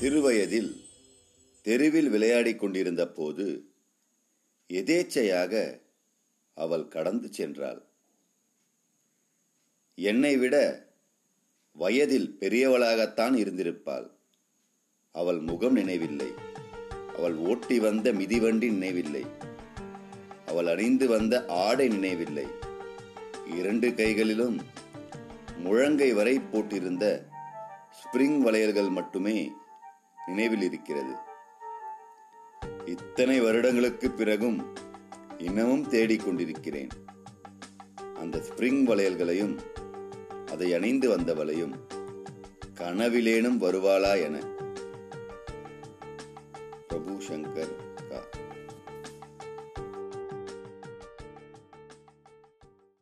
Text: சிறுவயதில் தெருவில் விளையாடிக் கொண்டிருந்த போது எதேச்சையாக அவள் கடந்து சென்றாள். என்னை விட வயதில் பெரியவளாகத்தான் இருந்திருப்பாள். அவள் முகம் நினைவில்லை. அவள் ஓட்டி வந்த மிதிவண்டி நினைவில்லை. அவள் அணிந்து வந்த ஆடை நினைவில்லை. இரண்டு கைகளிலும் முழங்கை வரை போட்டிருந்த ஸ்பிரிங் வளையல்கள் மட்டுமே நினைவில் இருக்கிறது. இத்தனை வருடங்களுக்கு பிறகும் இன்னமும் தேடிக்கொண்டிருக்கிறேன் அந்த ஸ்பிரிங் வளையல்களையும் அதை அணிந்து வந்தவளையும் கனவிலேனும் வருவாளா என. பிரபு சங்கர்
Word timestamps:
சிறுவயதில் 0.00 0.84
தெருவில் 1.62 2.08
விளையாடிக் 2.08 2.58
கொண்டிருந்த 2.58 3.08
போது 3.08 3.64
எதேச்சையாக 4.68 5.80
அவள் 6.54 6.88
கடந்து 6.88 7.30
சென்றாள். 7.36 7.82
என்னை 9.94 10.36
விட 10.36 10.86
வயதில் 11.72 12.36
பெரியவளாகத்தான் 12.40 13.34
இருந்திருப்பாள். 13.36 14.10
அவள் 15.12 15.38
முகம் 15.38 15.72
நினைவில்லை. 15.72 16.32
அவள் 17.16 17.34
ஓட்டி 17.34 17.78
வந்த 17.78 18.12
மிதிவண்டி 18.12 18.70
நினைவில்லை. 18.70 19.24
அவள் 20.46 20.66
அணிந்து 20.66 21.08
வந்த 21.08 21.44
ஆடை 21.46 21.88
நினைவில்லை. 21.88 22.46
இரண்டு 23.58 23.94
கைகளிலும் 23.94 24.60
முழங்கை 25.64 26.12
வரை 26.12 26.38
போட்டிருந்த 26.38 27.24
ஸ்பிரிங் 27.98 28.38
வளையல்கள் 28.38 28.90
மட்டுமே 28.90 29.50
நினைவில் 30.30 30.62
இருக்கிறது. 30.62 31.12
இத்தனை 32.84 33.36
வருடங்களுக்கு 33.40 34.08
பிறகும் 34.10 34.58
இன்னமும் 35.38 35.84
தேடிக்கொண்டிருக்கிறேன் 35.90 36.92
அந்த 38.14 38.36
ஸ்பிரிங் 38.38 38.82
வளையல்களையும் 38.90 39.54
அதை 40.46 40.68
அணிந்து 40.74 41.06
வந்தவளையும் 41.16 41.74
கனவிலேனும் 42.80 43.60
வருவாளா 43.64 44.12
என. 44.22 44.38
பிரபு 46.88 47.12
சங்கர் 47.28 47.74